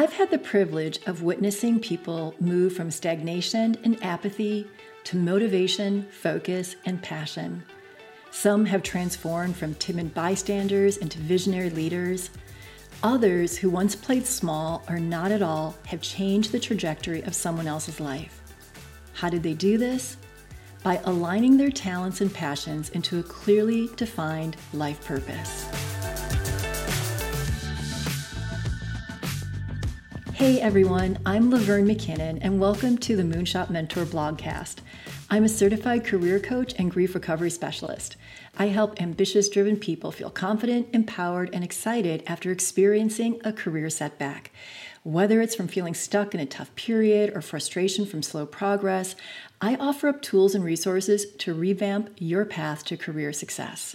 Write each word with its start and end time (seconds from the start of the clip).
I've 0.00 0.14
had 0.14 0.30
the 0.30 0.38
privilege 0.38 0.98
of 1.06 1.22
witnessing 1.22 1.78
people 1.78 2.34
move 2.40 2.72
from 2.72 2.90
stagnation 2.90 3.76
and 3.84 4.02
apathy 4.02 4.66
to 5.04 5.18
motivation, 5.18 6.04
focus, 6.10 6.74
and 6.86 7.02
passion. 7.02 7.62
Some 8.30 8.64
have 8.64 8.82
transformed 8.82 9.56
from 9.56 9.74
timid 9.74 10.14
bystanders 10.14 10.96
into 10.96 11.18
visionary 11.18 11.68
leaders. 11.68 12.30
Others, 13.02 13.58
who 13.58 13.68
once 13.68 13.94
played 13.94 14.26
small 14.26 14.82
or 14.88 14.98
not 14.98 15.32
at 15.32 15.42
all, 15.42 15.76
have 15.84 16.00
changed 16.00 16.50
the 16.50 16.58
trajectory 16.58 17.20
of 17.24 17.34
someone 17.34 17.66
else's 17.66 18.00
life. 18.00 18.40
How 19.12 19.28
did 19.28 19.42
they 19.42 19.52
do 19.52 19.76
this? 19.76 20.16
By 20.82 20.98
aligning 21.04 21.58
their 21.58 21.70
talents 21.70 22.22
and 22.22 22.32
passions 22.32 22.88
into 22.88 23.18
a 23.18 23.22
clearly 23.22 23.90
defined 23.96 24.56
life 24.72 25.04
purpose. 25.04 25.89
Hey 30.40 30.58
everyone, 30.58 31.18
I'm 31.26 31.50
Laverne 31.50 31.86
McKinnon, 31.86 32.38
and 32.40 32.58
welcome 32.58 32.96
to 32.96 33.14
the 33.14 33.22
Moonshot 33.22 33.68
Mentor 33.68 34.06
blogcast. 34.06 34.76
I'm 35.28 35.44
a 35.44 35.50
certified 35.50 36.06
career 36.06 36.40
coach 36.40 36.72
and 36.78 36.90
grief 36.90 37.14
recovery 37.14 37.50
specialist. 37.50 38.16
I 38.56 38.68
help 38.68 39.02
ambitious 39.02 39.50
driven 39.50 39.76
people 39.76 40.10
feel 40.10 40.30
confident, 40.30 40.88
empowered, 40.94 41.50
and 41.52 41.62
excited 41.62 42.22
after 42.26 42.50
experiencing 42.50 43.38
a 43.44 43.52
career 43.52 43.90
setback. 43.90 44.50
Whether 45.02 45.42
it's 45.42 45.54
from 45.54 45.68
feeling 45.68 45.92
stuck 45.92 46.32
in 46.32 46.40
a 46.40 46.46
tough 46.46 46.74
period 46.74 47.36
or 47.36 47.42
frustration 47.42 48.06
from 48.06 48.22
slow 48.22 48.46
progress, 48.46 49.16
I 49.60 49.74
offer 49.74 50.08
up 50.08 50.22
tools 50.22 50.54
and 50.54 50.64
resources 50.64 51.26
to 51.32 51.52
revamp 51.52 52.12
your 52.16 52.46
path 52.46 52.86
to 52.86 52.96
career 52.96 53.34
success. 53.34 53.94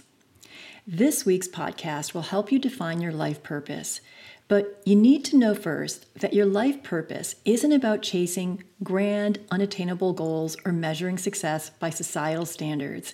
This 0.86 1.26
week's 1.26 1.48
podcast 1.48 2.14
will 2.14 2.22
help 2.22 2.52
you 2.52 2.60
define 2.60 3.00
your 3.00 3.10
life 3.10 3.42
purpose. 3.42 4.00
But 4.48 4.80
you 4.84 4.94
need 4.94 5.24
to 5.26 5.36
know 5.36 5.54
first 5.54 6.12
that 6.20 6.32
your 6.32 6.46
life 6.46 6.82
purpose 6.84 7.34
isn't 7.44 7.72
about 7.72 8.02
chasing 8.02 8.62
grand, 8.82 9.40
unattainable 9.50 10.12
goals 10.12 10.56
or 10.64 10.72
measuring 10.72 11.18
success 11.18 11.70
by 11.70 11.90
societal 11.90 12.46
standards. 12.46 13.12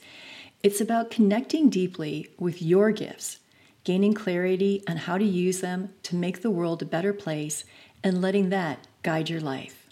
It's 0.62 0.80
about 0.80 1.10
connecting 1.10 1.70
deeply 1.70 2.28
with 2.38 2.60
your 2.60 2.90
gifts, 2.90 3.38
gaining 3.84 4.12
clarity 4.12 4.82
on 4.86 4.98
how 4.98 5.16
to 5.16 5.24
use 5.24 5.60
them 5.60 5.90
to 6.02 6.16
make 6.16 6.42
the 6.42 6.50
world 6.50 6.82
a 6.82 6.86
better 6.86 7.14
place, 7.14 7.64
and 8.04 8.20
letting 8.20 8.50
that 8.50 8.86
guide 9.02 9.30
your 9.30 9.40
life. 9.40 9.88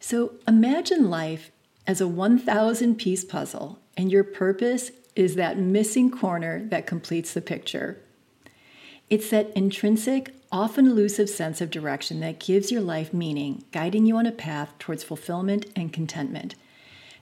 So 0.00 0.34
imagine 0.46 1.10
life 1.10 1.50
as 1.86 2.00
a 2.00 2.08
1,000 2.08 2.96
piece 2.96 3.24
puzzle, 3.24 3.80
and 3.96 4.10
your 4.10 4.24
purpose 4.24 4.92
is 5.14 5.34
that 5.34 5.58
missing 5.58 6.10
corner 6.10 6.64
that 6.66 6.86
completes 6.86 7.34
the 7.34 7.40
picture. 7.40 8.00
It's 9.10 9.30
that 9.30 9.50
intrinsic, 9.56 10.34
often 10.52 10.86
elusive 10.86 11.30
sense 11.30 11.60
of 11.60 11.70
direction 11.70 12.20
that 12.20 12.40
gives 12.40 12.70
your 12.70 12.82
life 12.82 13.14
meaning, 13.14 13.64
guiding 13.72 14.04
you 14.04 14.16
on 14.16 14.26
a 14.26 14.32
path 14.32 14.72
towards 14.78 15.02
fulfillment 15.02 15.66
and 15.74 15.92
contentment. 15.92 16.54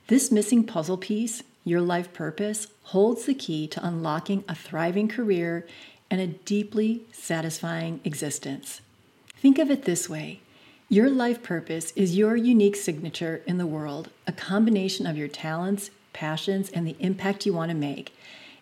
This 0.09 0.33
missing 0.33 0.65
puzzle 0.65 0.97
piece, 0.97 1.43
your 1.65 1.81
life 1.81 2.12
purpose, 2.12 2.69
holds 2.84 3.27
the 3.27 3.34
key 3.34 3.69
to 3.69 3.87
unlocking 3.87 4.45
a 4.48 4.55
thriving 4.55 5.09
career 5.09 5.67
and 6.11 6.20
a 6.20 6.27
deeply 6.27 7.03
satisfying 7.12 8.00
existence. 8.05 8.81
Think 9.37 9.59
of 9.59 9.71
it 9.71 9.84
this 9.84 10.09
way 10.09 10.41
your 10.89 11.11
life 11.11 11.43
purpose 11.43 11.93
is 11.97 12.17
your 12.17 12.37
unique 12.37 12.77
signature 12.77 13.43
in 13.45 13.59
the 13.59 13.67
world, 13.67 14.11
a 14.25 14.33
combination 14.33 15.05
of 15.05 15.17
your 15.17 15.27
talents, 15.27 15.91
passions, 16.12 16.71
and 16.71 16.87
the 16.87 16.95
impact 17.00 17.45
you 17.45 17.53
want 17.53 17.71
to 17.71 17.77
make. 17.77 18.15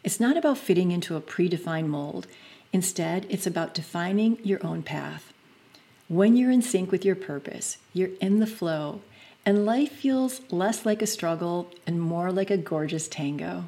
It's 0.02 0.20
not 0.20 0.38
about 0.38 0.56
fitting 0.56 0.90
into 0.90 1.16
a 1.16 1.20
predefined 1.20 1.88
mold. 1.88 2.26
Instead, 2.74 3.24
it's 3.30 3.46
about 3.46 3.72
defining 3.72 4.36
your 4.42 4.58
own 4.66 4.82
path. 4.82 5.32
When 6.08 6.36
you're 6.36 6.50
in 6.50 6.60
sync 6.60 6.90
with 6.90 7.04
your 7.04 7.14
purpose, 7.14 7.78
you're 7.92 8.10
in 8.20 8.40
the 8.40 8.48
flow, 8.48 9.00
and 9.46 9.64
life 9.64 9.92
feels 9.92 10.40
less 10.50 10.84
like 10.84 11.00
a 11.00 11.06
struggle 11.06 11.70
and 11.86 12.00
more 12.00 12.32
like 12.32 12.50
a 12.50 12.56
gorgeous 12.56 13.06
tango. 13.06 13.66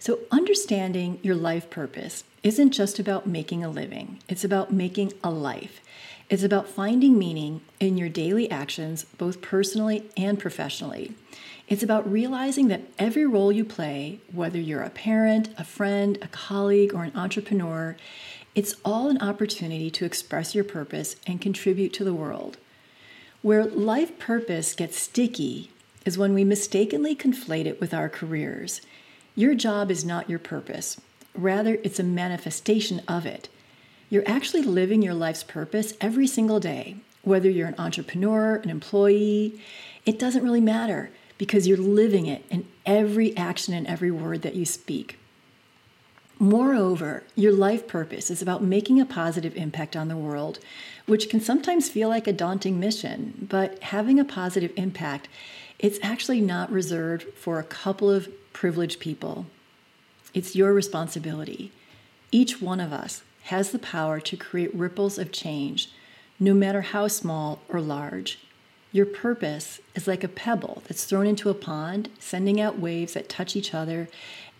So, 0.00 0.18
understanding 0.32 1.20
your 1.22 1.36
life 1.36 1.70
purpose 1.70 2.24
isn't 2.42 2.72
just 2.72 2.98
about 2.98 3.28
making 3.28 3.62
a 3.62 3.68
living, 3.68 4.18
it's 4.28 4.42
about 4.42 4.72
making 4.72 5.12
a 5.22 5.30
life. 5.30 5.80
It's 6.28 6.42
about 6.42 6.66
finding 6.66 7.16
meaning 7.16 7.60
in 7.78 7.96
your 7.96 8.08
daily 8.08 8.50
actions, 8.50 9.04
both 9.16 9.40
personally 9.40 10.10
and 10.16 10.40
professionally. 10.40 11.14
It's 11.68 11.82
about 11.82 12.10
realizing 12.10 12.68
that 12.68 12.82
every 12.96 13.26
role 13.26 13.50
you 13.50 13.64
play, 13.64 14.20
whether 14.32 14.58
you're 14.58 14.82
a 14.82 14.90
parent, 14.90 15.48
a 15.58 15.64
friend, 15.64 16.16
a 16.22 16.28
colleague, 16.28 16.94
or 16.94 17.02
an 17.02 17.16
entrepreneur, 17.16 17.96
it's 18.54 18.76
all 18.84 19.08
an 19.08 19.20
opportunity 19.20 19.90
to 19.90 20.04
express 20.04 20.54
your 20.54 20.62
purpose 20.62 21.16
and 21.26 21.40
contribute 21.40 21.92
to 21.94 22.04
the 22.04 22.14
world. 22.14 22.56
Where 23.42 23.64
life 23.64 24.16
purpose 24.16 24.74
gets 24.74 24.96
sticky 24.96 25.72
is 26.04 26.16
when 26.16 26.34
we 26.34 26.44
mistakenly 26.44 27.16
conflate 27.16 27.66
it 27.66 27.80
with 27.80 27.92
our 27.92 28.08
careers. 28.08 28.80
Your 29.34 29.56
job 29.56 29.90
is 29.90 30.04
not 30.04 30.30
your 30.30 30.38
purpose, 30.38 31.00
rather, 31.34 31.78
it's 31.82 31.98
a 31.98 32.04
manifestation 32.04 33.02
of 33.08 33.26
it. 33.26 33.48
You're 34.08 34.28
actually 34.28 34.62
living 34.62 35.02
your 35.02 35.14
life's 35.14 35.42
purpose 35.42 35.94
every 36.00 36.28
single 36.28 36.60
day, 36.60 36.98
whether 37.22 37.50
you're 37.50 37.66
an 37.66 37.74
entrepreneur, 37.76 38.54
an 38.54 38.70
employee, 38.70 39.60
it 40.06 40.16
doesn't 40.16 40.44
really 40.44 40.60
matter 40.60 41.10
because 41.38 41.66
you're 41.66 41.76
living 41.76 42.26
it 42.26 42.44
in 42.50 42.66
every 42.84 43.36
action 43.36 43.74
and 43.74 43.86
every 43.86 44.10
word 44.10 44.42
that 44.42 44.54
you 44.54 44.64
speak. 44.64 45.18
Moreover, 46.38 47.22
your 47.34 47.52
life 47.52 47.88
purpose 47.88 48.30
is 48.30 48.42
about 48.42 48.62
making 48.62 49.00
a 49.00 49.06
positive 49.06 49.56
impact 49.56 49.96
on 49.96 50.08
the 50.08 50.16
world, 50.16 50.58
which 51.06 51.30
can 51.30 51.40
sometimes 51.40 51.88
feel 51.88 52.10
like 52.10 52.26
a 52.26 52.32
daunting 52.32 52.78
mission, 52.78 53.46
but 53.48 53.82
having 53.84 54.20
a 54.20 54.24
positive 54.24 54.72
impact, 54.76 55.28
it's 55.78 55.98
actually 56.02 56.42
not 56.42 56.70
reserved 56.70 57.24
for 57.34 57.58
a 57.58 57.64
couple 57.64 58.10
of 58.10 58.28
privileged 58.52 59.00
people. 59.00 59.46
It's 60.34 60.54
your 60.54 60.74
responsibility. 60.74 61.72
Each 62.30 62.60
one 62.60 62.80
of 62.80 62.92
us 62.92 63.22
has 63.44 63.70
the 63.70 63.78
power 63.78 64.20
to 64.20 64.36
create 64.36 64.74
ripples 64.74 65.18
of 65.18 65.32
change, 65.32 65.90
no 66.38 66.52
matter 66.52 66.82
how 66.82 67.08
small 67.08 67.62
or 67.68 67.80
large. 67.80 68.38
Your 68.92 69.06
purpose 69.06 69.80
is 69.94 70.06
like 70.06 70.24
a 70.24 70.28
pebble 70.28 70.82
that's 70.86 71.04
thrown 71.04 71.26
into 71.26 71.50
a 71.50 71.54
pond, 71.54 72.08
sending 72.18 72.60
out 72.60 72.78
waves 72.78 73.14
that 73.14 73.28
touch 73.28 73.56
each 73.56 73.74
other 73.74 74.08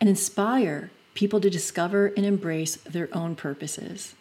and 0.01 0.09
inspire 0.09 0.91
people 1.15 1.41
to 1.41 1.51
discover 1.51 2.09
and 2.09 2.27
embrace 2.27 2.77
their 2.77 3.09
own 3.17 3.35
purposes. 3.35 4.15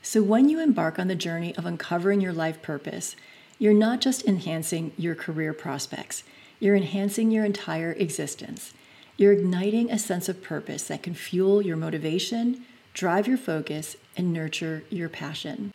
So, 0.00 0.22
when 0.22 0.48
you 0.48 0.58
embark 0.58 0.98
on 0.98 1.08
the 1.08 1.14
journey 1.14 1.54
of 1.56 1.66
uncovering 1.66 2.20
your 2.20 2.32
life 2.32 2.62
purpose, 2.62 3.14
you're 3.58 3.74
not 3.74 4.00
just 4.00 4.24
enhancing 4.24 4.92
your 4.96 5.14
career 5.14 5.52
prospects, 5.52 6.24
you're 6.58 6.74
enhancing 6.74 7.30
your 7.30 7.44
entire 7.44 7.92
existence. 7.92 8.72
You're 9.16 9.32
igniting 9.32 9.90
a 9.90 9.98
sense 9.98 10.28
of 10.28 10.42
purpose 10.42 10.84
that 10.84 11.02
can 11.02 11.14
fuel 11.14 11.62
your 11.62 11.76
motivation, 11.76 12.64
drive 12.94 13.28
your 13.28 13.36
focus, 13.36 13.96
and 14.16 14.32
nurture 14.32 14.84
your 14.90 15.08
passion. 15.08 15.72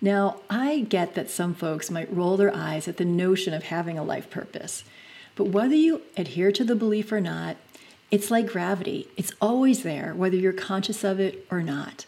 Now, 0.00 0.36
I 0.48 0.80
get 0.80 1.14
that 1.14 1.30
some 1.30 1.54
folks 1.54 1.90
might 1.90 2.14
roll 2.14 2.36
their 2.36 2.54
eyes 2.54 2.86
at 2.86 2.98
the 2.98 3.04
notion 3.04 3.52
of 3.52 3.64
having 3.64 3.98
a 3.98 4.04
life 4.04 4.30
purpose, 4.30 4.84
but 5.34 5.48
whether 5.48 5.74
you 5.74 6.02
adhere 6.16 6.52
to 6.52 6.64
the 6.64 6.76
belief 6.76 7.10
or 7.10 7.20
not, 7.20 7.56
it's 8.10 8.30
like 8.30 8.46
gravity. 8.46 9.08
It's 9.16 9.32
always 9.40 9.82
there, 9.82 10.14
whether 10.14 10.36
you're 10.36 10.52
conscious 10.52 11.04
of 11.04 11.20
it 11.20 11.46
or 11.50 11.62
not. 11.62 12.06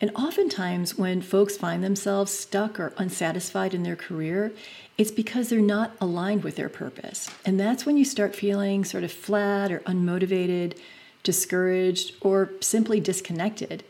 And 0.00 0.12
oftentimes, 0.14 0.96
when 0.96 1.22
folks 1.22 1.56
find 1.56 1.82
themselves 1.82 2.30
stuck 2.32 2.78
or 2.78 2.92
unsatisfied 2.98 3.74
in 3.74 3.82
their 3.82 3.96
career, 3.96 4.52
it's 4.96 5.10
because 5.10 5.48
they're 5.48 5.60
not 5.60 5.96
aligned 6.00 6.44
with 6.44 6.56
their 6.56 6.68
purpose. 6.68 7.28
And 7.44 7.58
that's 7.58 7.84
when 7.84 7.96
you 7.96 8.04
start 8.04 8.36
feeling 8.36 8.84
sort 8.84 9.02
of 9.02 9.10
flat 9.10 9.72
or 9.72 9.80
unmotivated, 9.80 10.78
discouraged, 11.24 12.14
or 12.20 12.52
simply 12.60 13.00
disconnected. 13.00 13.82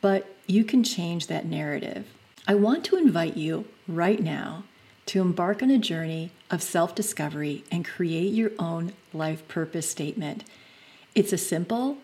But 0.00 0.34
you 0.46 0.64
can 0.64 0.82
change 0.82 1.26
that 1.26 1.44
narrative. 1.44 2.06
I 2.46 2.54
want 2.54 2.84
to 2.86 2.96
invite 2.96 3.36
you 3.36 3.66
right 3.86 4.20
now 4.20 4.64
to 5.06 5.20
embark 5.20 5.62
on 5.62 5.70
a 5.70 5.78
journey 5.78 6.32
of 6.50 6.62
self 6.62 6.94
discovery 6.94 7.64
and 7.70 7.84
create 7.84 8.32
your 8.32 8.50
own 8.58 8.92
life 9.12 9.46
purpose 9.46 9.88
statement. 9.88 10.42
It's 11.14 11.32
a 11.32 11.38
simple, 11.38 11.98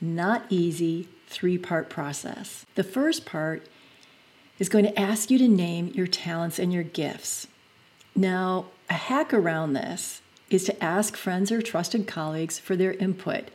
not 0.00 0.44
easy, 0.50 1.08
three 1.26 1.56
part 1.56 1.88
process. 1.88 2.66
The 2.74 2.84
first 2.84 3.24
part 3.24 3.66
is 4.58 4.68
going 4.68 4.84
to 4.84 4.98
ask 4.98 5.30
you 5.30 5.38
to 5.38 5.48
name 5.48 5.88
your 5.94 6.06
talents 6.06 6.58
and 6.58 6.72
your 6.72 6.82
gifts. 6.82 7.46
Now, 8.14 8.66
a 8.90 8.94
hack 8.94 9.32
around 9.32 9.72
this 9.72 10.20
is 10.50 10.64
to 10.64 10.84
ask 10.84 11.16
friends 11.16 11.50
or 11.50 11.62
trusted 11.62 12.06
colleagues 12.06 12.58
for 12.58 12.76
their 12.76 12.94
input 12.94 13.48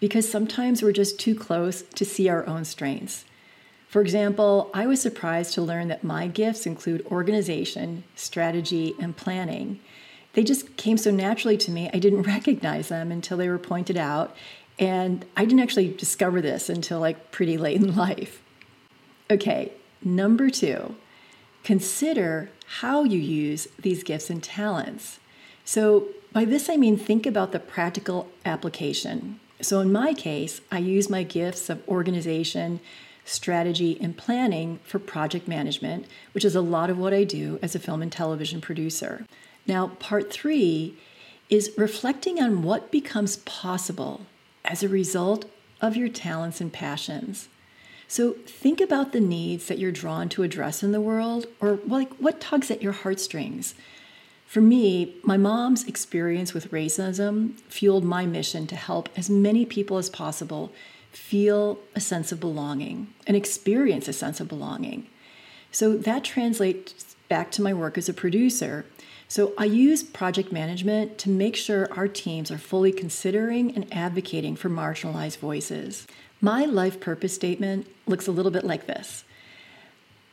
because 0.00 0.30
sometimes 0.30 0.82
we're 0.82 0.92
just 0.92 1.18
too 1.18 1.34
close 1.34 1.82
to 1.82 2.04
see 2.04 2.28
our 2.28 2.46
own 2.46 2.64
strengths. 2.64 3.24
For 3.88 4.02
example, 4.02 4.70
I 4.74 4.86
was 4.86 5.00
surprised 5.00 5.54
to 5.54 5.62
learn 5.62 5.88
that 5.88 6.04
my 6.04 6.26
gifts 6.26 6.66
include 6.66 7.06
organization, 7.06 8.04
strategy, 8.14 8.94
and 9.00 9.16
planning. 9.16 9.80
They 10.34 10.44
just 10.44 10.76
came 10.76 10.98
so 10.98 11.10
naturally 11.10 11.56
to 11.56 11.70
me, 11.70 11.90
I 11.92 11.98
didn't 11.98 12.22
recognize 12.36 12.88
them 12.88 13.10
until 13.10 13.38
they 13.38 13.48
were 13.48 13.58
pointed 13.58 13.96
out. 13.96 14.36
And 14.78 15.24
I 15.36 15.44
didn't 15.46 15.62
actually 15.62 15.92
discover 15.94 16.42
this 16.42 16.68
until 16.68 17.00
like 17.00 17.32
pretty 17.32 17.56
late 17.56 17.80
in 17.80 17.96
life. 18.06 18.42
Okay, 19.30 19.72
number 20.04 20.50
two, 20.50 20.94
consider 21.64 22.50
how 22.80 23.04
you 23.04 23.18
use 23.18 23.68
these 23.78 24.02
gifts 24.02 24.28
and 24.28 24.42
talents. 24.42 25.18
So, 25.64 26.08
by 26.30 26.44
this 26.44 26.68
I 26.68 26.76
mean 26.76 26.98
think 26.98 27.24
about 27.24 27.52
the 27.52 27.58
practical 27.58 28.28
application. 28.44 29.40
So, 29.62 29.80
in 29.80 29.90
my 29.90 30.12
case, 30.12 30.60
I 30.70 30.78
use 30.78 31.08
my 31.08 31.22
gifts 31.22 31.70
of 31.70 31.86
organization, 31.88 32.80
strategy, 33.28 33.98
and 34.00 34.16
planning 34.16 34.80
for 34.84 34.98
project 34.98 35.46
management, 35.46 36.06
which 36.32 36.44
is 36.44 36.54
a 36.54 36.60
lot 36.60 36.90
of 36.90 36.98
what 36.98 37.12
I 37.12 37.24
do 37.24 37.58
as 37.62 37.74
a 37.74 37.78
film 37.78 38.02
and 38.02 38.10
television 38.10 38.60
producer. 38.60 39.26
Now, 39.66 39.88
part 39.98 40.32
three 40.32 40.96
is 41.50 41.72
reflecting 41.76 42.40
on 42.40 42.62
what 42.62 42.90
becomes 42.90 43.36
possible 43.38 44.22
as 44.64 44.82
a 44.82 44.88
result 44.88 45.44
of 45.80 45.96
your 45.96 46.08
talents 46.08 46.60
and 46.60 46.72
passions. 46.72 47.48
So 48.06 48.32
think 48.46 48.80
about 48.80 49.12
the 49.12 49.20
needs 49.20 49.66
that 49.66 49.78
you're 49.78 49.92
drawn 49.92 50.28
to 50.30 50.42
address 50.42 50.82
in 50.82 50.92
the 50.92 51.00
world, 51.00 51.46
or 51.60 51.78
like 51.86 52.12
what 52.14 52.40
tugs 52.40 52.70
at 52.70 52.82
your 52.82 52.92
heartstrings. 52.92 53.74
For 54.46 54.62
me, 54.62 55.16
my 55.22 55.36
mom's 55.36 55.86
experience 55.86 56.54
with 56.54 56.70
racism 56.70 57.60
fueled 57.68 58.04
my 58.04 58.24
mission 58.24 58.66
to 58.68 58.76
help 58.76 59.10
as 59.14 59.28
many 59.28 59.66
people 59.66 59.98
as 59.98 60.08
possible 60.08 60.72
feel 61.12 61.78
a 61.94 62.00
sense 62.00 62.32
of 62.32 62.40
belonging 62.40 63.12
and 63.26 63.36
experience 63.36 64.08
a 64.08 64.12
sense 64.12 64.40
of 64.40 64.48
belonging. 64.48 65.06
So 65.70 65.96
that 65.96 66.24
translates 66.24 67.16
back 67.28 67.50
to 67.52 67.62
my 67.62 67.74
work 67.74 67.98
as 67.98 68.08
a 68.08 68.14
producer. 68.14 68.86
So 69.28 69.52
I 69.58 69.66
use 69.66 70.02
project 70.02 70.50
management 70.52 71.18
to 71.18 71.28
make 71.28 71.54
sure 71.54 71.92
our 71.92 72.08
teams 72.08 72.50
are 72.50 72.58
fully 72.58 72.92
considering 72.92 73.74
and 73.74 73.92
advocating 73.92 74.56
for 74.56 74.70
marginalized 74.70 75.38
voices. 75.38 76.06
My 76.40 76.64
life 76.64 77.00
purpose 77.00 77.34
statement 77.34 77.86
looks 78.06 78.26
a 78.26 78.32
little 78.32 78.52
bit 78.52 78.64
like 78.64 78.86
this 78.86 79.24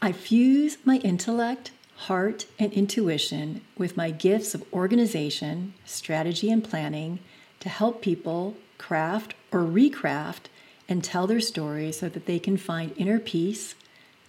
I 0.01 0.11
fuse 0.11 0.77
my 0.85 0.97
intellect, 0.97 1.71
heart, 1.95 2.45
and 2.59 2.71
intuition 2.73 3.61
with 3.77 3.97
my 3.97 4.11
gifts 4.11 4.53
of 4.53 4.63
organization, 4.71 5.73
strategy, 5.83 6.49
and 6.51 6.63
planning 6.63 7.19
to 7.59 7.69
help 7.69 8.01
people 8.01 8.55
craft 8.77 9.33
or 9.51 9.61
recraft 9.61 10.47
and 10.87 11.03
tell 11.03 11.27
their 11.27 11.39
stories 11.39 11.99
so 11.99 12.09
that 12.09 12.25
they 12.25 12.39
can 12.39 12.57
find 12.57 12.93
inner 12.97 13.19
peace, 13.19 13.75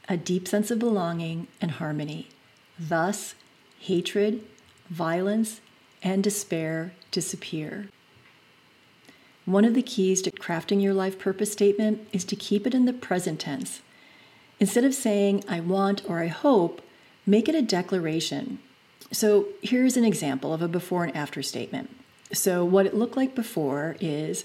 a 0.08 0.16
deep 0.16 0.48
sense 0.48 0.70
of 0.70 0.78
belonging, 0.78 1.46
and 1.60 1.72
harmony. 1.72 2.28
Thus, 2.78 3.34
hatred, 3.78 4.44
violence, 4.88 5.60
and 6.02 6.22
despair 6.22 6.92
disappear. 7.10 7.88
One 9.44 9.64
of 9.64 9.74
the 9.74 9.82
keys 9.82 10.22
to 10.22 10.30
crafting 10.30 10.82
your 10.82 10.94
life 10.94 11.18
purpose 11.18 11.52
statement 11.52 12.08
is 12.12 12.24
to 12.24 12.36
keep 12.36 12.66
it 12.66 12.74
in 12.74 12.84
the 12.84 12.92
present 12.92 13.40
tense. 13.40 13.80
Instead 14.58 14.84
of 14.84 14.94
saying, 14.94 15.44
I 15.48 15.60
want 15.60 16.02
or 16.08 16.20
I 16.20 16.26
hope, 16.26 16.82
make 17.26 17.48
it 17.48 17.54
a 17.54 17.62
declaration. 17.62 18.58
So 19.12 19.48
here's 19.62 19.96
an 19.96 20.04
example 20.04 20.52
of 20.52 20.62
a 20.62 20.68
before 20.68 21.04
and 21.04 21.16
after 21.16 21.42
statement. 21.42 21.90
So, 22.32 22.64
what 22.64 22.86
it 22.86 22.94
looked 22.94 23.16
like 23.16 23.36
before 23.36 23.96
is 24.00 24.44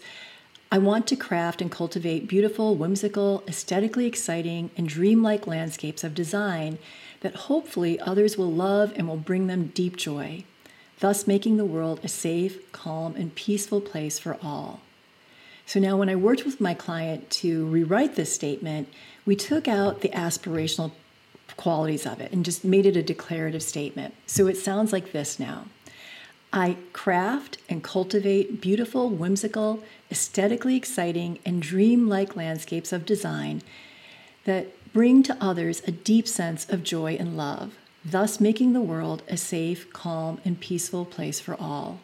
I 0.73 0.77
want 0.77 1.05
to 1.07 1.17
craft 1.17 1.61
and 1.61 1.69
cultivate 1.69 2.29
beautiful, 2.29 2.75
whimsical, 2.75 3.43
aesthetically 3.45 4.05
exciting, 4.05 4.71
and 4.77 4.87
dreamlike 4.87 5.45
landscapes 5.45 6.01
of 6.01 6.15
design 6.15 6.77
that 7.19 7.35
hopefully 7.35 7.99
others 7.99 8.37
will 8.37 8.51
love 8.51 8.93
and 8.95 9.05
will 9.05 9.17
bring 9.17 9.47
them 9.47 9.73
deep 9.75 9.97
joy, 9.97 10.45
thus 11.01 11.27
making 11.27 11.57
the 11.57 11.65
world 11.65 11.99
a 12.05 12.07
safe, 12.07 12.71
calm, 12.71 13.17
and 13.17 13.35
peaceful 13.35 13.81
place 13.81 14.17
for 14.17 14.37
all. 14.41 14.79
So 15.65 15.77
now, 15.81 15.97
when 15.97 16.07
I 16.07 16.15
worked 16.15 16.45
with 16.45 16.61
my 16.61 16.73
client 16.73 17.29
to 17.31 17.65
rewrite 17.65 18.15
this 18.15 18.33
statement, 18.33 18.87
we 19.25 19.35
took 19.35 19.67
out 19.67 19.99
the 19.99 20.09
aspirational 20.09 20.93
qualities 21.57 22.05
of 22.05 22.21
it 22.21 22.31
and 22.31 22.45
just 22.45 22.63
made 22.63 22.85
it 22.85 22.95
a 22.95 23.03
declarative 23.03 23.61
statement. 23.61 24.13
So 24.25 24.47
it 24.47 24.55
sounds 24.55 24.93
like 24.93 25.11
this 25.11 25.37
now 25.37 25.65
I 26.53 26.77
craft 26.91 27.57
and 27.69 27.83
cultivate 27.83 28.59
beautiful, 28.59 29.09
whimsical, 29.09 29.83
aesthetically 30.11 30.75
exciting, 30.75 31.39
and 31.45 31.61
dream-like 31.61 32.35
landscapes 32.35 32.91
of 32.91 33.05
design 33.05 33.61
that 34.43 34.67
bring 34.91 35.23
to 35.23 35.37
others 35.39 35.81
a 35.87 35.91
deep 35.91 36.27
sense 36.27 36.69
of 36.69 36.83
joy 36.83 37.15
and 37.15 37.37
love, 37.37 37.77
thus 38.03 38.41
making 38.41 38.73
the 38.73 38.81
world 38.81 39.23
a 39.29 39.37
safe, 39.37 39.91
calm, 39.93 40.41
and 40.43 40.59
peaceful 40.59 41.05
place 41.05 41.39
for 41.39 41.55
all. 41.55 42.01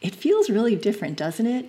It 0.00 0.14
feels 0.14 0.48
really 0.48 0.76
different, 0.76 1.16
doesn't 1.16 1.46
it? 1.46 1.68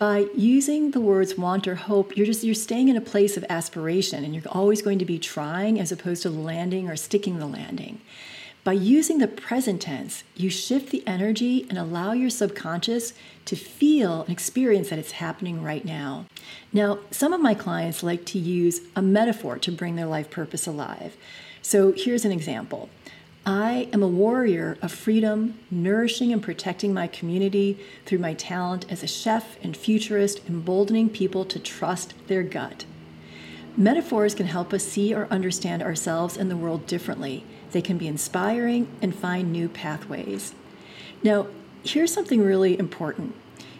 by 0.00 0.26
using 0.34 0.92
the 0.92 1.00
words 1.00 1.36
want 1.36 1.68
or 1.68 1.74
hope 1.74 2.16
you're 2.16 2.24
just 2.24 2.42
you're 2.42 2.54
staying 2.54 2.88
in 2.88 2.96
a 2.96 3.02
place 3.02 3.36
of 3.36 3.44
aspiration 3.50 4.24
and 4.24 4.34
you're 4.34 4.42
always 4.48 4.80
going 4.80 4.98
to 4.98 5.04
be 5.04 5.18
trying 5.18 5.78
as 5.78 5.92
opposed 5.92 6.22
to 6.22 6.30
landing 6.30 6.88
or 6.88 6.96
sticking 6.96 7.38
the 7.38 7.46
landing 7.46 8.00
by 8.62 8.72
using 8.72 9.18
the 9.18 9.28
present 9.28 9.82
tense 9.82 10.22
you 10.36 10.50
shift 10.50 10.90
the 10.90 11.06
energy 11.06 11.66
and 11.68 11.78
allow 11.78 12.12
your 12.12 12.30
subconscious 12.30 13.14
to 13.46 13.56
feel 13.56 14.22
and 14.22 14.30
experience 14.30 14.90
that 14.90 14.98
it's 14.98 15.12
happening 15.12 15.62
right 15.62 15.84
now. 15.84 16.26
Now 16.72 16.98
some 17.10 17.32
of 17.32 17.40
my 17.40 17.54
clients 17.54 18.02
like 18.02 18.24
to 18.26 18.38
use 18.38 18.80
a 18.94 19.02
metaphor 19.02 19.58
to 19.58 19.72
bring 19.72 19.96
their 19.96 20.06
life 20.06 20.30
purpose 20.30 20.66
alive. 20.66 21.16
So 21.62 21.92
here's 21.92 22.24
an 22.24 22.32
example. 22.32 22.90
I 23.46 23.88
am 23.92 24.02
a 24.02 24.08
warrior 24.08 24.76
of 24.82 24.92
freedom, 24.92 25.58
nourishing 25.70 26.30
and 26.30 26.42
protecting 26.42 26.92
my 26.92 27.06
community 27.06 27.78
through 28.04 28.18
my 28.18 28.34
talent 28.34 28.84
as 28.90 29.02
a 29.02 29.06
chef 29.06 29.56
and 29.62 29.74
futurist, 29.74 30.46
emboldening 30.46 31.08
people 31.08 31.46
to 31.46 31.58
trust 31.58 32.12
their 32.26 32.42
gut. 32.42 32.84
Metaphors 33.76 34.34
can 34.34 34.46
help 34.46 34.72
us 34.72 34.84
see 34.84 35.14
or 35.14 35.26
understand 35.30 35.82
ourselves 35.82 36.36
and 36.36 36.50
the 36.50 36.56
world 36.56 36.86
differently. 36.86 37.44
They 37.72 37.82
can 37.82 37.98
be 37.98 38.08
inspiring 38.08 38.88
and 39.00 39.14
find 39.14 39.52
new 39.52 39.68
pathways. 39.68 40.54
Now, 41.22 41.46
here's 41.84 42.12
something 42.12 42.42
really 42.42 42.78
important 42.78 43.34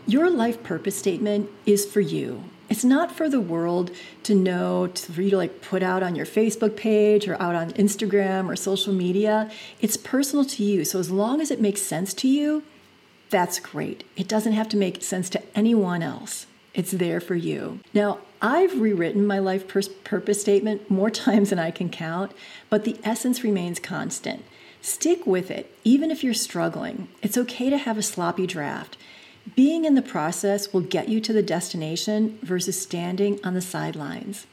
your 0.06 0.30
life 0.30 0.62
purpose 0.62 0.96
statement 0.96 1.50
is 1.66 1.84
for 1.84 2.00
you. 2.00 2.42
It's 2.68 2.84
not 2.84 3.12
for 3.12 3.28
the 3.28 3.40
world 3.40 3.90
to 4.22 4.34
know, 4.34 4.86
to, 4.86 5.12
for 5.12 5.22
you 5.22 5.30
to 5.30 5.36
like 5.36 5.60
put 5.60 5.82
out 5.82 6.02
on 6.02 6.14
your 6.14 6.26
Facebook 6.26 6.76
page 6.76 7.28
or 7.28 7.40
out 7.40 7.54
on 7.54 7.72
Instagram 7.72 8.48
or 8.48 8.56
social 8.56 8.92
media. 8.92 9.50
It's 9.80 9.96
personal 9.96 10.44
to 10.46 10.64
you. 10.64 10.84
So 10.84 10.98
as 10.98 11.10
long 11.10 11.40
as 11.40 11.50
it 11.50 11.60
makes 11.60 11.82
sense 11.82 12.14
to 12.14 12.28
you, 12.28 12.62
that's 13.28 13.60
great. 13.60 14.04
It 14.16 14.26
doesn't 14.28 14.52
have 14.52 14.68
to 14.70 14.76
make 14.76 15.02
sense 15.02 15.28
to 15.30 15.42
anyone 15.56 16.02
else. 16.02 16.46
It's 16.72 16.92
there 16.92 17.20
for 17.20 17.34
you. 17.34 17.80
Now, 17.92 18.18
I've 18.40 18.80
rewritten 18.80 19.26
my 19.26 19.38
life 19.38 19.66
purpose 20.04 20.40
statement 20.40 20.90
more 20.90 21.10
times 21.26 21.50
than 21.50 21.58
I 21.58 21.70
can 21.70 21.88
count, 21.88 22.32
but 22.68 22.84
the 22.84 22.96
essence 23.02 23.44
remains 23.44 23.80
constant. 23.80 24.44
Stick 24.82 25.26
with 25.26 25.50
it, 25.50 25.74
even 25.84 26.10
if 26.10 26.24
you're 26.24 26.32
struggling. 26.32 27.08
It's 27.22 27.36
okay 27.36 27.68
to 27.68 27.76
have 27.76 27.98
a 27.98 28.02
sloppy 28.02 28.46
draft. 28.46 28.96
Being 29.56 29.84
in 29.84 29.94
the 29.94 30.02
process 30.02 30.72
will 30.72 30.80
get 30.80 31.08
you 31.08 31.20
to 31.20 31.32
the 31.32 31.42
destination 31.42 32.38
versus 32.42 32.80
standing 32.80 33.40
on 33.44 33.54
the 33.54 33.60
sidelines. 33.60 34.46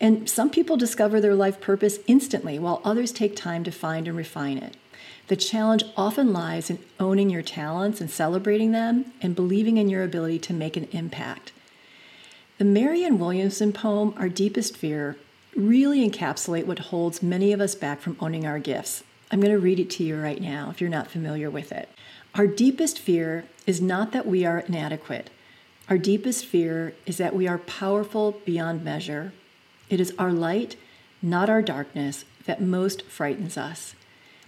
And 0.00 0.28
some 0.28 0.50
people 0.50 0.76
discover 0.76 1.20
their 1.20 1.34
life 1.34 1.60
purpose 1.60 1.98
instantly, 2.06 2.58
while 2.58 2.82
others 2.84 3.12
take 3.12 3.34
time 3.34 3.64
to 3.64 3.70
find 3.70 4.06
and 4.06 4.16
refine 4.16 4.58
it. 4.58 4.76
The 5.28 5.36
challenge 5.36 5.82
often 5.96 6.32
lies 6.32 6.70
in 6.70 6.78
owning 7.00 7.30
your 7.30 7.42
talents 7.42 8.00
and 8.00 8.08
celebrating 8.08 8.70
them 8.70 9.12
and 9.20 9.34
believing 9.34 9.76
in 9.76 9.88
your 9.88 10.04
ability 10.04 10.38
to 10.40 10.52
make 10.52 10.76
an 10.76 10.88
impact. 10.92 11.52
The 12.58 12.64
Marianne 12.64 13.18
Williamson 13.18 13.72
poem, 13.72 14.14
Our 14.16 14.28
Deepest 14.28 14.76
Fear, 14.76 15.16
really 15.56 16.08
encapsulate 16.08 16.66
what 16.66 16.78
holds 16.78 17.22
many 17.22 17.52
of 17.52 17.60
us 17.60 17.74
back 17.74 18.00
from 18.00 18.16
owning 18.20 18.46
our 18.46 18.58
gifts. 18.60 19.02
I'm 19.30 19.40
going 19.40 19.52
to 19.52 19.58
read 19.58 19.80
it 19.80 19.90
to 19.90 20.04
you 20.04 20.16
right 20.16 20.40
now 20.40 20.70
if 20.70 20.80
you're 20.80 20.88
not 20.88 21.10
familiar 21.10 21.50
with 21.50 21.72
it. 21.72 21.88
Our 22.36 22.46
deepest 22.46 22.98
fear 22.98 23.46
is 23.66 23.80
not 23.80 24.12
that 24.12 24.26
we 24.26 24.44
are 24.44 24.60
inadequate. 24.60 25.30
Our 25.88 25.98
deepest 25.98 26.44
fear 26.44 26.94
is 27.04 27.16
that 27.16 27.34
we 27.34 27.48
are 27.48 27.58
powerful 27.58 28.40
beyond 28.44 28.84
measure. 28.84 29.32
It 29.88 30.00
is 30.00 30.14
our 30.18 30.32
light, 30.32 30.76
not 31.20 31.50
our 31.50 31.62
darkness, 31.62 32.24
that 32.44 32.60
most 32.60 33.02
frightens 33.02 33.56
us. 33.56 33.94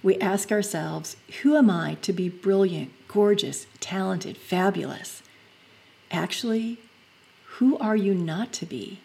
We 0.02 0.16
ask 0.18 0.52
ourselves, 0.52 1.16
who 1.42 1.56
am 1.56 1.70
I 1.70 1.96
to 2.02 2.12
be 2.12 2.28
brilliant, 2.28 2.92
gorgeous, 3.08 3.66
talented, 3.80 4.36
fabulous? 4.36 5.22
Actually, 6.10 6.78
who 7.56 7.76
are 7.78 7.96
you 7.96 8.14
not 8.14 8.52
to 8.54 8.66
be? 8.66 9.00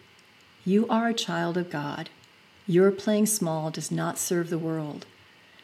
You 0.64 0.86
are 0.88 1.08
a 1.08 1.14
child 1.14 1.56
of 1.56 1.70
God. 1.70 2.10
Your 2.66 2.90
playing 2.90 3.26
small 3.26 3.70
does 3.70 3.90
not 3.90 4.18
serve 4.18 4.48
the 4.48 4.58
world. 4.58 5.04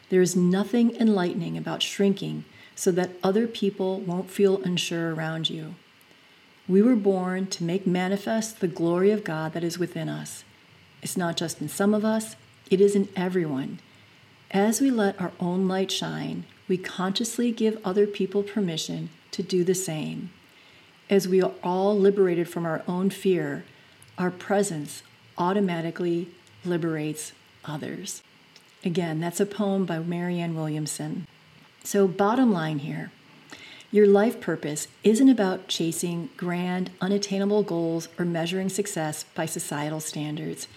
There 0.09 0.21
is 0.21 0.35
nothing 0.35 0.95
enlightening 0.97 1.57
about 1.57 1.81
shrinking 1.81 2.43
so 2.75 2.91
that 2.91 3.11
other 3.23 3.47
people 3.47 4.01
won't 4.01 4.29
feel 4.29 4.61
unsure 4.63 5.13
around 5.13 5.49
you. 5.49 5.75
We 6.67 6.81
were 6.81 6.95
born 6.95 7.47
to 7.47 7.63
make 7.63 7.87
manifest 7.87 8.59
the 8.59 8.67
glory 8.67 9.11
of 9.11 9.23
God 9.23 9.53
that 9.53 9.63
is 9.63 9.79
within 9.79 10.09
us. 10.09 10.43
It's 11.01 11.17
not 11.17 11.37
just 11.37 11.61
in 11.61 11.69
some 11.69 11.93
of 11.93 12.05
us, 12.05 12.35
it 12.69 12.81
is 12.81 12.95
in 12.95 13.09
everyone. 13.15 13.79
As 14.51 14.81
we 14.81 14.91
let 14.91 15.19
our 15.21 15.31
own 15.39 15.69
light 15.69 15.89
shine, 15.91 16.43
we 16.67 16.77
consciously 16.77 17.51
give 17.51 17.79
other 17.85 18.05
people 18.05 18.43
permission 18.43 19.09
to 19.31 19.41
do 19.41 19.63
the 19.63 19.73
same. 19.73 20.29
As 21.09 21.25
we 21.25 21.41
are 21.41 21.53
all 21.63 21.97
liberated 21.97 22.49
from 22.49 22.65
our 22.65 22.83
own 22.85 23.09
fear, 23.11 23.63
our 24.17 24.29
presence 24.29 25.03
automatically 25.37 26.27
liberates 26.65 27.31
others. 27.63 28.21
Again, 28.83 29.21
that's 29.21 29.39
a 29.39 29.45
poem 29.45 29.85
by 29.85 29.99
Marianne 29.99 30.55
Williamson. 30.55 31.27
So, 31.85 32.07
bottom 32.07 32.51
line 32.51 32.79
here 32.79 33.11
your 33.93 34.07
life 34.07 34.39
purpose 34.39 34.87
isn't 35.03 35.27
about 35.27 35.67
chasing 35.67 36.29
grand, 36.37 36.91
unattainable 37.01 37.63
goals 37.63 38.07
or 38.17 38.23
measuring 38.23 38.69
success 38.69 39.25
by 39.35 39.45
societal 39.45 39.99
standards. 39.99 40.69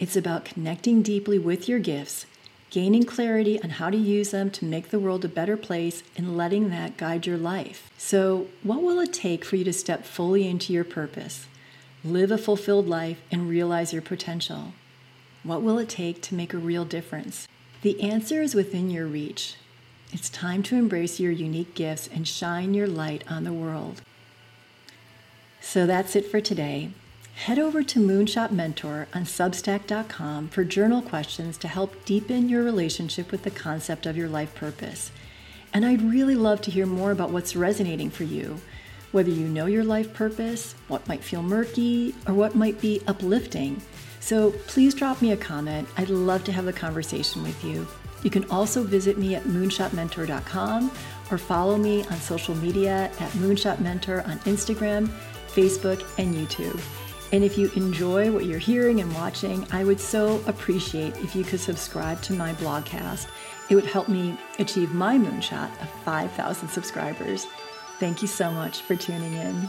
It's 0.00 0.16
about 0.16 0.44
connecting 0.44 1.00
deeply 1.00 1.38
with 1.38 1.68
your 1.68 1.78
gifts, 1.78 2.26
gaining 2.70 3.04
clarity 3.04 3.62
on 3.62 3.70
how 3.70 3.90
to 3.90 3.96
use 3.96 4.30
them 4.30 4.50
to 4.50 4.64
make 4.64 4.90
the 4.90 4.98
world 4.98 5.24
a 5.24 5.28
better 5.28 5.56
place, 5.56 6.02
and 6.16 6.36
letting 6.36 6.70
that 6.70 6.96
guide 6.96 7.26
your 7.26 7.38
life. 7.38 7.90
So, 7.96 8.48
what 8.62 8.82
will 8.82 9.00
it 9.00 9.12
take 9.12 9.44
for 9.44 9.56
you 9.56 9.64
to 9.64 9.72
step 9.72 10.04
fully 10.04 10.46
into 10.46 10.72
your 10.72 10.84
purpose, 10.84 11.46
live 12.04 12.30
a 12.30 12.38
fulfilled 12.38 12.88
life, 12.88 13.20
and 13.30 13.48
realize 13.48 13.92
your 13.92 14.02
potential? 14.02 14.72
What 15.42 15.62
will 15.62 15.78
it 15.78 15.88
take 15.88 16.22
to 16.22 16.34
make 16.34 16.52
a 16.52 16.58
real 16.58 16.84
difference? 16.84 17.46
The 17.82 18.00
answer 18.02 18.42
is 18.42 18.54
within 18.54 18.90
your 18.90 19.06
reach. 19.06 19.54
It's 20.12 20.28
time 20.28 20.62
to 20.64 20.76
embrace 20.76 21.20
your 21.20 21.32
unique 21.32 21.74
gifts 21.74 22.08
and 22.08 22.26
shine 22.26 22.74
your 22.74 22.88
light 22.88 23.22
on 23.28 23.44
the 23.44 23.52
world. 23.52 24.02
So 25.60 25.86
that's 25.86 26.16
it 26.16 26.26
for 26.26 26.40
today. 26.40 26.90
Head 27.36 27.58
over 27.58 27.82
to 27.84 28.00
Moonshot 28.00 28.50
Mentor 28.50 29.06
on 29.14 29.24
Substack.com 29.24 30.48
for 30.48 30.64
journal 30.64 31.02
questions 31.02 31.58
to 31.58 31.68
help 31.68 32.04
deepen 32.06 32.48
your 32.48 32.64
relationship 32.64 33.30
with 33.30 33.42
the 33.42 33.50
concept 33.50 34.06
of 34.06 34.16
your 34.16 34.28
life 34.28 34.52
purpose. 34.54 35.12
And 35.72 35.84
I'd 35.84 36.00
really 36.00 36.34
love 36.34 36.62
to 36.62 36.70
hear 36.70 36.86
more 36.86 37.12
about 37.12 37.30
what's 37.30 37.54
resonating 37.54 38.10
for 38.10 38.24
you, 38.24 38.58
whether 39.12 39.30
you 39.30 39.46
know 39.46 39.66
your 39.66 39.84
life 39.84 40.12
purpose, 40.14 40.74
what 40.88 41.06
might 41.06 41.22
feel 41.22 41.42
murky, 41.42 42.14
or 42.26 42.32
what 42.32 42.56
might 42.56 42.80
be 42.80 43.02
uplifting. 43.06 43.80
So 44.18 44.52
please 44.66 44.94
drop 44.94 45.20
me 45.20 45.30
a 45.30 45.36
comment. 45.36 45.88
I'd 45.98 46.08
love 46.08 46.42
to 46.44 46.52
have 46.52 46.66
a 46.66 46.72
conversation 46.72 47.42
with 47.42 47.62
you. 47.62 47.86
You 48.22 48.30
can 48.30 48.50
also 48.50 48.82
visit 48.82 49.18
me 49.18 49.34
at 49.34 49.44
moonshotmentor.com 49.44 50.90
or 51.30 51.38
follow 51.38 51.76
me 51.76 52.02
on 52.04 52.16
social 52.16 52.56
media 52.56 53.10
at 53.20 53.30
Moonshot 53.32 53.78
Mentor 53.80 54.22
on 54.22 54.38
Instagram, 54.40 55.06
Facebook, 55.48 56.02
and 56.18 56.34
YouTube. 56.34 56.80
And 57.32 57.42
if 57.42 57.58
you 57.58 57.70
enjoy 57.74 58.30
what 58.30 58.46
you're 58.46 58.58
hearing 58.58 59.00
and 59.00 59.12
watching, 59.14 59.66
I 59.72 59.84
would 59.84 60.00
so 60.00 60.42
appreciate 60.46 61.16
if 61.16 61.34
you 61.34 61.44
could 61.44 61.60
subscribe 61.60 62.22
to 62.22 62.32
my 62.32 62.52
blogcast. 62.54 63.26
It 63.68 63.74
would 63.74 63.86
help 63.86 64.08
me 64.08 64.38
achieve 64.58 64.94
my 64.94 65.18
moonshot 65.18 65.70
of 65.82 65.90
5,000 66.04 66.68
subscribers. 66.68 67.46
Thank 67.98 68.22
you 68.22 68.28
so 68.28 68.50
much 68.50 68.82
for 68.82 68.94
tuning 68.94 69.34
in. 69.34 69.68